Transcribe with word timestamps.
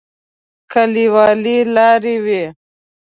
کليوالي 0.71 1.57
لارې 1.75 2.15
وې. 2.25 2.43